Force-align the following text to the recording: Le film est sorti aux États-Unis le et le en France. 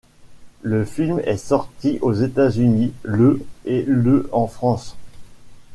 Le 0.63 0.83
film 0.83 1.21
est 1.25 1.37
sorti 1.37 1.99
aux 2.01 2.13
États-Unis 2.13 2.91
le 3.03 3.45
et 3.65 3.83
le 3.85 4.29
en 4.31 4.47
France. 4.47 4.95